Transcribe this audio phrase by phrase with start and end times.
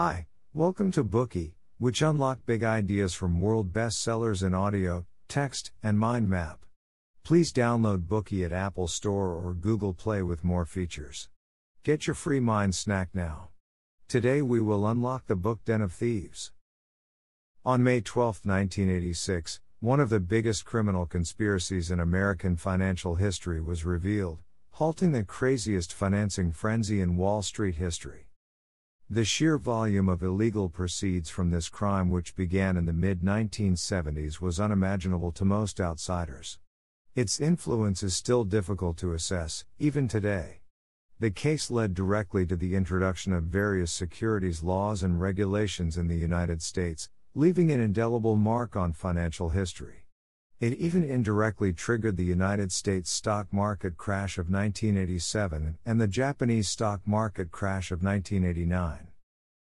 [0.00, 5.98] Hi, welcome to Bookey, which unlock big ideas from world bestsellers in audio, text, and
[5.98, 6.60] mind map.
[7.24, 11.28] Please download Bookey at Apple Store or Google Play with more features.
[11.82, 13.48] Get your free mind snack now.
[14.06, 16.52] Today we will unlock the book Den of Thieves.
[17.64, 23.84] On May 12, 1986, one of the biggest criminal conspiracies in American financial history was
[23.84, 24.38] revealed,
[24.74, 28.27] halting the craziest financing frenzy in Wall Street history.
[29.10, 34.38] The sheer volume of illegal proceeds from this crime, which began in the mid 1970s,
[34.38, 36.58] was unimaginable to most outsiders.
[37.14, 40.60] Its influence is still difficult to assess, even today.
[41.18, 46.18] The case led directly to the introduction of various securities laws and regulations in the
[46.18, 50.04] United States, leaving an indelible mark on financial history.
[50.60, 56.68] It even indirectly triggered the United States stock market crash of 1987 and the Japanese
[56.68, 59.07] stock market crash of 1989.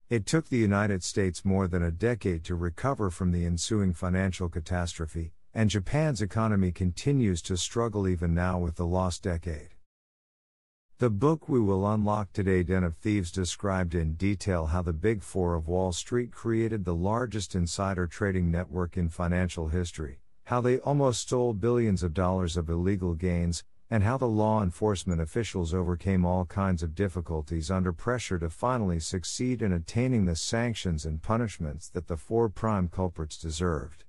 [0.10, 4.48] It took the United States more than a decade to recover from the ensuing financial
[4.48, 9.76] catastrophe, and Japan's economy continues to struggle even now with the lost decade.
[11.00, 15.24] The book we will unlock today, Den of Thieves, described in detail how the Big
[15.24, 20.80] Four of Wall Street created the largest insider trading network in financial history how they
[20.80, 26.26] almost stole billions of dollars of illegal gains, and how the law enforcement officials overcame
[26.26, 31.88] all kinds of difficulties under pressure to finally succeed in attaining the sanctions and punishments
[31.90, 34.04] that the four prime culprits deserved.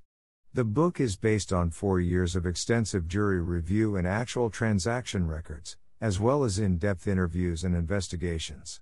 [0.52, 5.76] The book is based on four years of extensive jury review and actual transaction records,
[6.00, 8.80] as well as in depth interviews and investigations.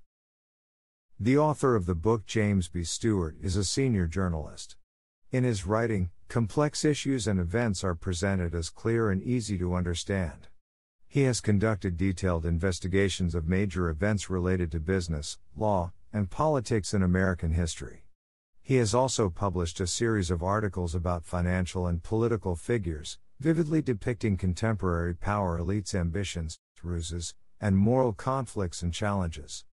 [1.20, 2.84] The author of the book, James B.
[2.84, 4.76] Stewart, is a senior journalist.
[5.32, 10.48] In his writing, complex issues and events are presented as clear and easy to understand.
[11.16, 17.02] He has conducted detailed investigations of major events related to business, law, and politics in
[17.02, 18.04] American history.
[18.60, 24.36] He has also published a series of articles about financial and political figures, vividly depicting
[24.36, 29.64] contemporary power elites' ambitions, ruses, and moral conflicts and challenges.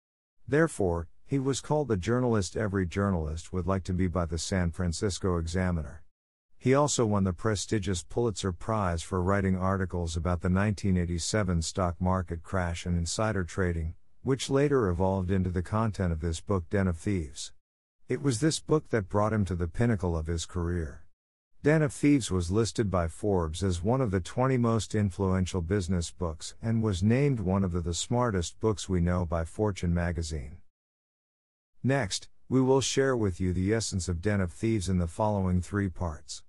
[0.48, 4.72] Therefore, he was called the journalist every journalist would like to be by the San
[4.72, 6.03] Francisco Examiner.
[6.64, 12.42] He also won the prestigious Pulitzer Prize for writing articles about the 1987 stock market
[12.42, 16.96] crash and insider trading, which later evolved into the content of this book, Den of
[16.98, 17.52] Thieves.
[18.08, 21.04] It was this book that brought him to the pinnacle of his career.
[21.64, 26.12] Den of Thieves was listed by Forbes as one of the 20 most influential business
[26.12, 30.60] books and was named one of the, the smartest books we know by Fortune magazine.
[31.84, 35.62] Next, we will share with you the essence of Den of Thieves in the following
[35.62, 36.42] three parts.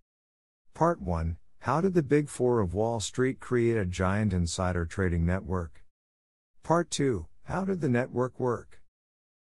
[0.74, 5.24] Part 1 How did the Big Four of Wall Street create a giant insider trading
[5.24, 5.84] network?
[6.64, 8.82] Part 2 How did the network work?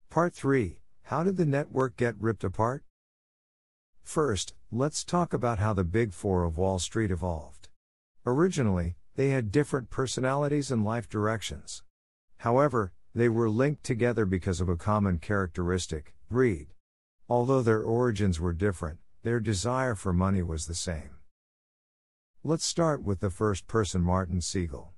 [0.09, 2.83] Part 3 How did the network get ripped apart?
[4.03, 7.69] First, let's talk about how the Big Four of Wall Street evolved.
[8.25, 11.83] Originally, they had different personalities and life directions.
[12.39, 16.73] However, they were linked together because of a common characteristic greed.
[17.29, 21.12] Although their origins were different, their desire for money was the same.
[22.45, 24.91] Let's start with the first person Martin Siegel.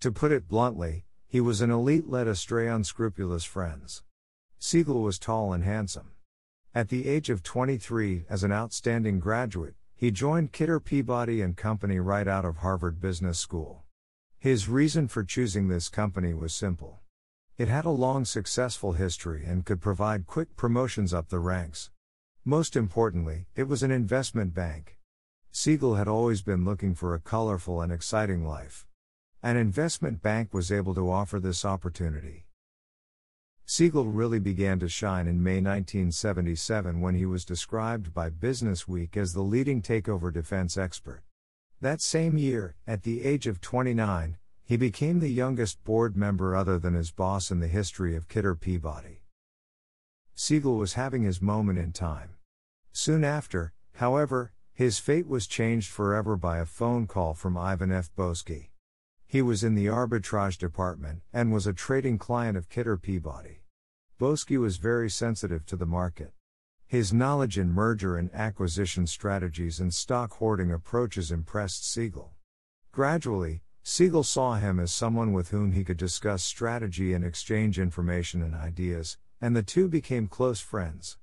[0.00, 4.02] To put it bluntly, he was an elite led astray unscrupulous friends.
[4.58, 6.10] Siegel was tall and handsome.
[6.74, 12.00] At the age of 23, as an outstanding graduate, he joined Kidder Peabody and Company
[12.00, 13.84] right out of Harvard Business School.
[14.40, 17.02] His reason for choosing this company was simple.
[17.56, 21.90] It had a long successful history and could provide quick promotions up the ranks.
[22.44, 24.96] Most importantly, it was an investment bank.
[25.52, 28.86] Siegel had always been looking for a colorful and exciting life.
[29.42, 32.46] An investment bank was able to offer this opportunity.
[33.66, 39.16] Siegel really began to shine in May 1977 when he was described by Business Week
[39.16, 41.22] as the leading takeover defense expert.
[41.80, 46.78] That same year, at the age of 29, he became the youngest board member other
[46.78, 49.22] than his boss in the history of Kidder Peabody.
[50.36, 52.36] Siegel was having his moment in time.
[52.92, 58.08] Soon after, however, his fate was changed forever by a phone call from Ivan F.
[58.16, 58.70] Boesky.
[59.26, 63.60] He was in the arbitrage department and was a trading client of Kidder Peabody.
[64.18, 66.32] Boesky was very sensitive to the market.
[66.86, 72.32] His knowledge in merger and acquisition strategies and stock hoarding approaches impressed Siegel.
[72.90, 78.40] Gradually, Siegel saw him as someone with whom he could discuss strategy and exchange information
[78.40, 81.18] and ideas, and the two became close friends.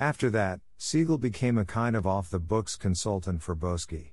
[0.00, 4.12] After that, Siegel became a kind of off the books consultant for Boesky.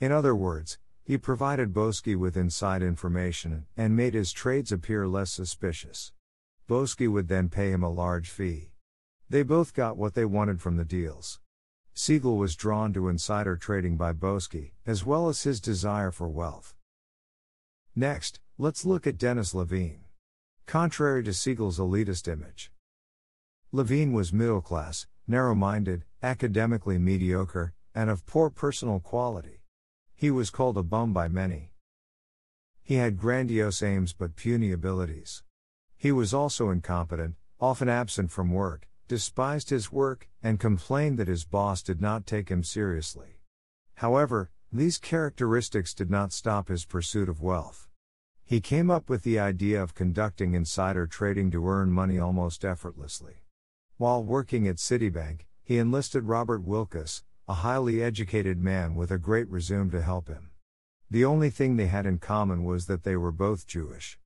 [0.00, 5.30] In other words, he provided Boesky with inside information and made his trades appear less
[5.30, 6.10] suspicious.
[6.68, 8.72] Boesky would then pay him a large fee.
[9.28, 11.38] They both got what they wanted from the deals.
[11.94, 16.74] Siegel was drawn to insider trading by Boesky, as well as his desire for wealth.
[17.94, 20.00] Next, let's look at Dennis Levine.
[20.66, 22.72] Contrary to Siegel's elitist image,
[23.72, 29.62] Levine was middle class, narrow minded, academically mediocre, and of poor personal quality.
[30.16, 31.72] He was called a bum by many.
[32.82, 35.44] He had grandiose aims but puny abilities.
[35.96, 41.44] He was also incompetent, often absent from work, despised his work, and complained that his
[41.44, 43.38] boss did not take him seriously.
[43.94, 47.88] However, these characteristics did not stop his pursuit of wealth.
[48.44, 53.39] He came up with the idea of conducting insider trading to earn money almost effortlessly.
[54.00, 59.46] While working at Citibank, he enlisted Robert Wilkis, a highly educated man with a great
[59.50, 60.52] resume to help him.
[61.10, 64.18] The only thing they had in common was that they were both Jewish.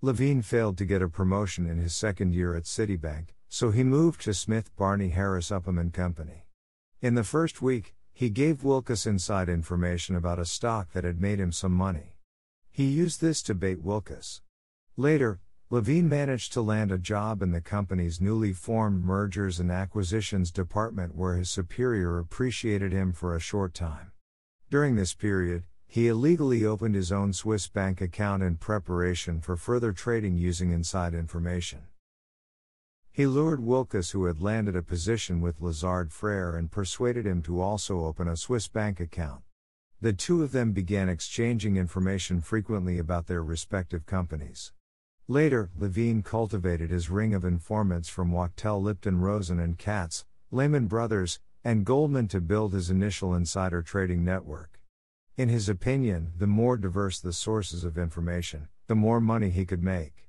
[0.00, 4.22] Levine failed to get a promotion in his second year at Citibank, so he moved
[4.22, 6.46] to Smith Barney Harris Upham and Company.
[7.02, 11.38] In the first week, he gave Wilkis inside information about a stock that had made
[11.38, 12.16] him some money.
[12.70, 14.40] He used this to bait Wilkis.
[14.96, 15.40] Later,
[15.74, 21.16] Levine managed to land a job in the company's newly formed mergers and acquisitions department
[21.16, 24.12] where his superior appreciated him for a short time.
[24.70, 29.90] During this period, he illegally opened his own Swiss bank account in preparation for further
[29.90, 31.80] trading using inside information.
[33.10, 37.60] He lured Wilkis, who had landed a position with Lazard Frere, and persuaded him to
[37.60, 39.42] also open a Swiss bank account.
[40.00, 44.72] The two of them began exchanging information frequently about their respective companies.
[45.26, 51.40] Later, Levine cultivated his ring of informants from Wachtell Lipton Rosen and Katz, Lehman Brothers,
[51.64, 54.82] and Goldman to build his initial insider trading network.
[55.38, 59.82] In his opinion, the more diverse the sources of information, the more money he could
[59.82, 60.28] make.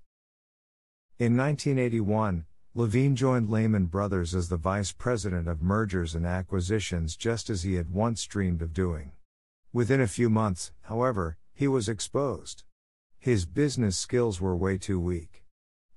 [1.20, 7.50] In 1981, Levine joined Lehman Brothers as the vice president of mergers and acquisitions just
[7.50, 9.12] as he had once dreamed of doing.
[9.74, 12.64] Within a few months, however, he was exposed.
[13.26, 15.44] His business skills were way too weak.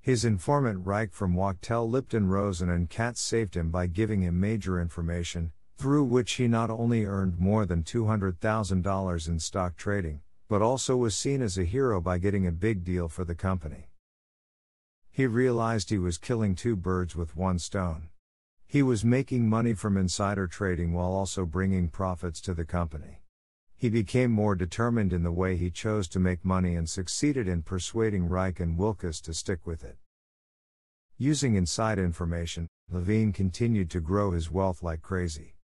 [0.00, 4.80] His informant Reich from Wachtell Lipton Rosen and Katz saved him by giving him major
[4.80, 10.96] information, through which he not only earned more than $200,000 in stock trading, but also
[10.96, 13.90] was seen as a hero by getting a big deal for the company.
[15.10, 18.08] He realized he was killing two birds with one stone.
[18.66, 23.20] He was making money from insider trading while also bringing profits to the company.
[23.80, 27.62] He became more determined in the way he chose to make money and succeeded in
[27.62, 29.98] persuading Reich and Wilkis to stick with it.
[31.16, 35.54] Using inside information, Levine continued to grow his wealth like crazy.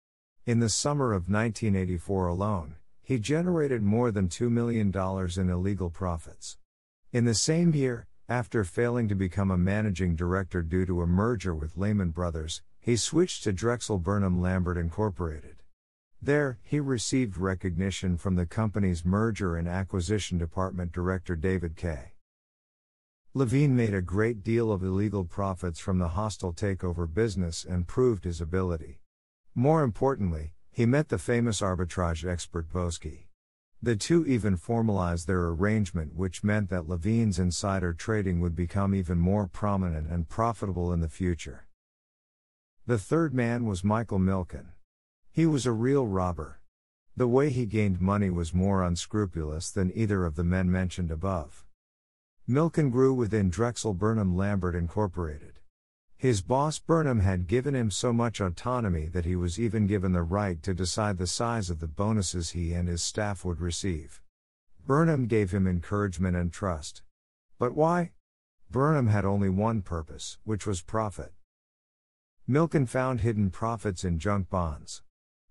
[0.46, 4.92] In the summer of 1984 alone, he generated more than $2 million
[5.36, 6.56] in illegal profits.
[7.10, 11.52] In the same year, after failing to become a managing director due to a merger
[11.52, 15.53] with Lehman Brothers, he switched to Drexel Burnham Lambert Incorporated.
[16.24, 22.12] There, he received recognition from the company's merger and acquisition department director David Kay.
[23.34, 28.24] Levine made a great deal of illegal profits from the hostile takeover business and proved
[28.24, 29.02] his ability.
[29.54, 33.26] More importantly, he met the famous arbitrage expert Boesky.
[33.82, 39.18] The two even formalized their arrangement, which meant that Levine's insider trading would become even
[39.18, 41.66] more prominent and profitable in the future.
[42.86, 44.68] The third man was Michael Milken.
[45.34, 46.60] He was a real robber.
[47.16, 51.66] The way he gained money was more unscrupulous than either of the men mentioned above.
[52.48, 55.58] Milken grew within Drexel Burnham Lambert Incorporated.
[56.16, 60.22] His boss Burnham had given him so much autonomy that he was even given the
[60.22, 64.22] right to decide the size of the bonuses he and his staff would receive.
[64.86, 67.02] Burnham gave him encouragement and trust.
[67.58, 68.12] But why?
[68.70, 71.32] Burnham had only one purpose, which was profit.
[72.48, 75.02] Milken found hidden profits in junk bonds.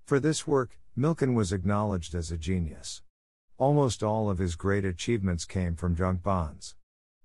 [0.05, 3.01] For this work, Milken was acknowledged as a genius.
[3.57, 6.75] Almost all of his great achievements came from junk bonds.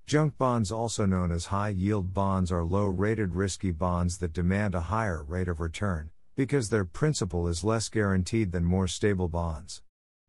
[0.06, 4.76] Junk bonds, also known as high yield bonds, are low rated risky bonds that demand
[4.76, 9.82] a higher rate of return, because their principal is less guaranteed than more stable bonds.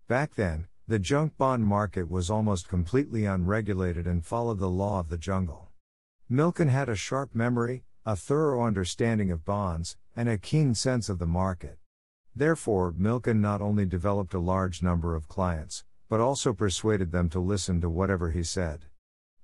[0.07, 5.09] Back then, the junk bond market was almost completely unregulated and followed the law of
[5.09, 5.69] the jungle.
[6.31, 11.19] Milken had a sharp memory, a thorough understanding of bonds, and a keen sense of
[11.19, 11.78] the market.
[12.39, 17.39] Therefore, Milken not only developed a large number of clients, but also persuaded them to
[17.41, 18.85] listen to whatever he said.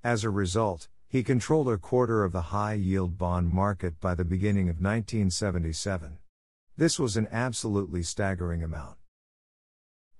[0.01, 4.23] As a result, he controlled a quarter of the high yield bond market by the
[4.23, 6.19] beginning of 1977.
[6.77, 8.95] This was an absolutely staggering amount.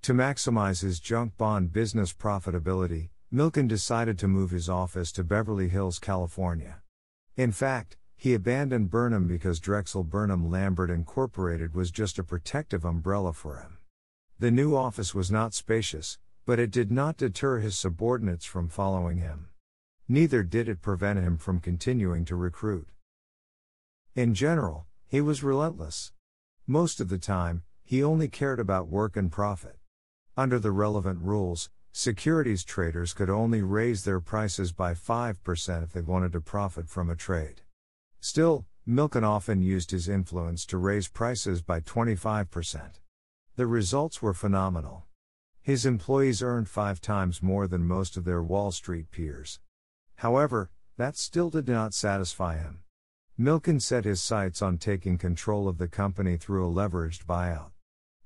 [0.02, 5.70] To maximize his junk bond business profitability, Milken decided to move his office to Beverly
[5.70, 6.82] Hills, California.
[7.38, 13.32] In fact, he abandoned Burnham because Drexel Burnham Lambert Incorporated was just a protective umbrella
[13.32, 13.78] for him.
[14.38, 19.18] The new office was not spacious, but it did not deter his subordinates from following
[19.18, 19.48] him.
[20.08, 22.88] Neither did it prevent him from continuing to recruit.
[24.14, 26.12] In general, he was relentless.
[26.66, 29.76] Most of the time, he only cared about work and profit.
[30.36, 36.00] Under the relevant rules, securities traders could only raise their prices by 5% if they
[36.00, 37.62] wanted to profit from a trade.
[38.20, 43.00] Still, Milken often used his influence to raise prices by 25%.
[43.56, 45.06] The results were phenomenal.
[45.62, 49.58] His employees earned five times more than most of their Wall Street peers.
[50.16, 52.84] However, that still did not satisfy him.
[53.38, 57.72] Milken set his sights on taking control of the company through a leveraged buyout.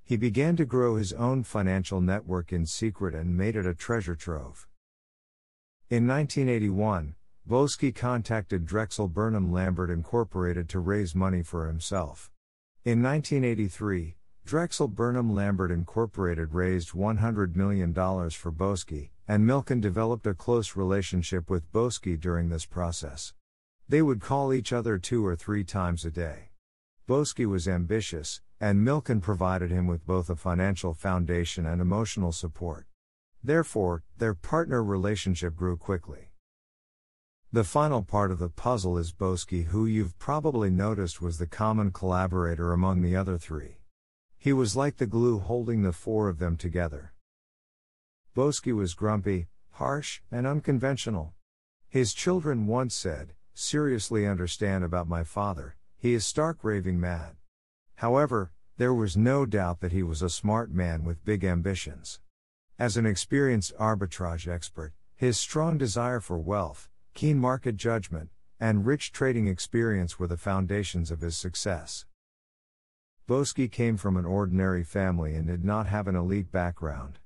[0.05, 4.15] He began to grow his own financial network in secret and made it a treasure
[4.15, 4.69] trove.
[5.89, 7.15] In 1981,
[7.49, 12.31] Boesky contacted Drexel Burnham Lambert Incorporated to raise money for himself.
[12.85, 20.35] In 1983, Drexel Burnham Lambert Incorporated raised $100 million for Boesky, and Milken developed a
[20.35, 23.33] close relationship with Boesky during this process.
[23.89, 26.51] They would call each other two or three times a day.
[27.09, 32.87] Boesky was ambitious, and Milken provided him with both a financial foundation and emotional support.
[33.43, 36.30] Therefore, their partner relationship grew quickly.
[37.52, 41.90] The final part of the puzzle is Boesky, who you've probably noticed was the common
[41.90, 43.78] collaborator among the other three.
[44.38, 47.12] He was like the glue holding the four of them together.
[48.37, 51.35] Boesky was grumpy, harsh, and unconventional.
[51.88, 57.35] His children once said, Seriously understand about my father, he is stark raving mad.
[57.97, 62.21] However, there was no doubt that he was a smart man with big ambitions.
[62.78, 66.88] As an experienced arbitrage expert, his strong desire for wealth,
[67.21, 72.07] keen market judgment, and rich trading experience were the foundations of his success.
[73.29, 77.19] Boesky came from an ordinary family and did not have an elite background.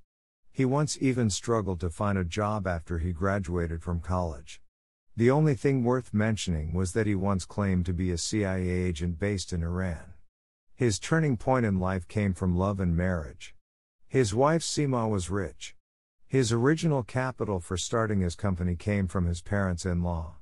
[0.50, 4.60] He once even struggled to find a job after he graduated from college.
[5.16, 9.20] The only thing worth mentioning was that he once claimed to be a CIA agent
[9.20, 10.14] based in Iran.
[10.74, 13.54] His turning point in life came from love and marriage.
[14.08, 15.76] His wife Sima was rich.
[16.34, 20.38] His original capital for starting his company came from his parents in law.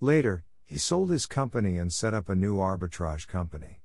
[0.00, 3.82] Later, he sold his company and set up a new arbitrage company.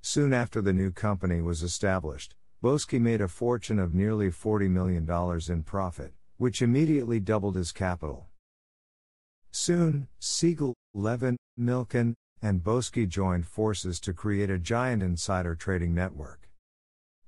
[0.00, 5.04] Soon after the new company was established, Boesky made a fortune of nearly $40 million
[5.50, 8.28] in profit, which immediately doubled his capital.
[9.50, 16.48] Soon, Siegel, Levine, Milken, and Boesky joined forces to create a giant insider trading network.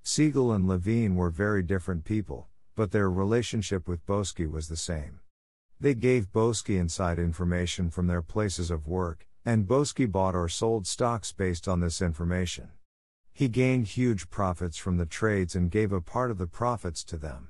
[0.05, 5.21] Siegel and Levine were very different people, but their relationship with Boesky was the same.
[5.81, 10.87] They gave Boesky inside information from their places of work, and Boesky bought or sold
[10.87, 12.71] stocks based on this information.
[13.33, 17.17] He gained huge profits from the trades and gave a part of the profits to
[17.17, 17.49] them.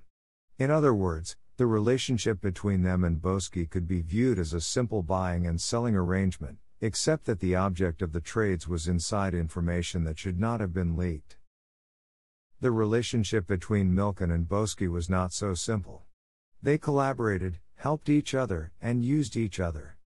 [0.59, 5.03] In other words, the relationship between them and Boesky could be viewed as a simple
[5.03, 10.19] buying and selling arrangement, except that the object of the trades was inside information that
[10.19, 11.37] should not have been leaked.
[12.65, 16.05] The relationship between Milken and Boesky was not so simple.
[16.63, 19.99] They collaborated, helped each other, and used each other.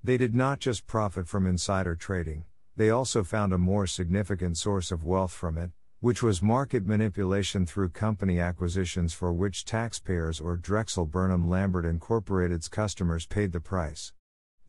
[0.00, 2.44] They did not just profit from insider trading,
[2.76, 7.66] they also found a more significant source of wealth from it, which was market manipulation
[7.66, 14.12] through company acquisitions for which taxpayers or Drexel Burnham Lambert Incorporated's customers paid the price.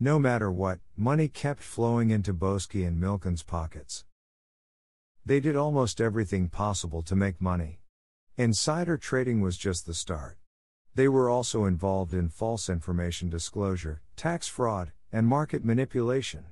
[0.00, 4.04] No matter what, money kept flowing into Boesky and Milken's pockets.
[5.26, 7.80] They did almost everything possible to make money.
[8.36, 10.38] Insider trading was just the start.
[10.94, 16.44] They were also involved in false information disclosure, tax fraud, and market manipulation.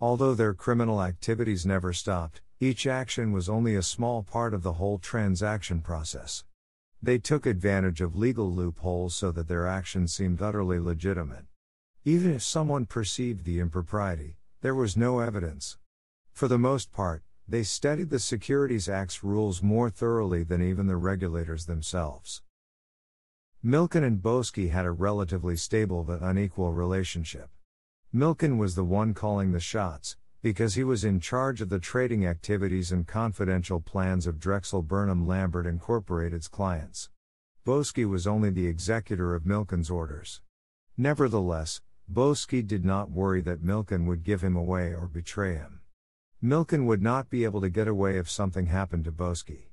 [0.00, 4.72] Although their criminal activities never stopped, each action was only a small part of the
[4.72, 6.42] whole transaction process.
[7.02, 11.44] They took advantage of legal loopholes so that their actions seemed utterly legitimate.
[12.06, 15.76] Even if someone perceived the impropriety, there was no evidence.
[16.32, 20.96] For the most part, they studied the Securities Act's rules more thoroughly than even the
[20.96, 22.42] regulators themselves.
[23.64, 27.50] Milken and Boesky had a relatively stable but unequal relationship.
[28.14, 32.26] Milken was the one calling the shots, because he was in charge of the trading
[32.26, 37.10] activities and confidential plans of Drexel Burnham Lambert Incorporated's clients.
[37.64, 40.40] Boesky was only the executor of Milken's orders.
[40.96, 45.80] Nevertheless, Boesky did not worry that Milken would give him away or betray him.
[46.44, 49.68] Milken would not be able to get away if something happened to Boesky.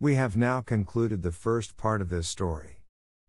[0.00, 2.78] We have now concluded the first part of this story.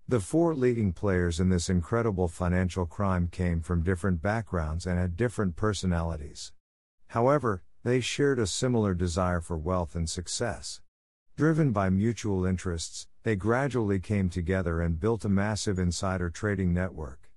[0.07, 5.17] The four leading players in this incredible financial crime came from different backgrounds and had
[5.17, 6.53] different personalities.
[7.07, 10.79] However, they shared a similar desire for wealth and success.
[11.36, 17.29] Driven by mutual interests, they gradually came together and built a massive insider trading network.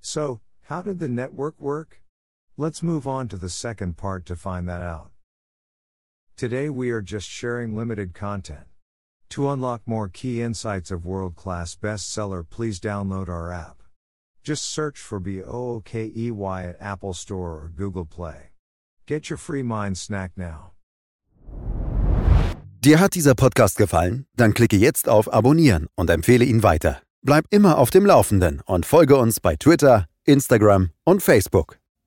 [0.00, 2.00] So, how did the network work?
[2.60, 5.12] Let's move on to the second part to find that out.
[6.36, 8.66] Today we are just sharing limited content.
[9.30, 13.82] To unlock more key insights of world class bestseller, please download our app.
[14.42, 18.50] Just search for BOOKEY at Apple Store or Google Play.
[19.06, 20.72] Get your free mind snack now.
[22.82, 24.26] Dir hat dieser Podcast gefallen?
[24.36, 27.00] Dann klicke jetzt auf Abonnieren und empfehle ihn weiter.
[27.22, 31.79] Bleib immer auf dem Laufenden und folge uns bei Twitter, Instagram und Facebook.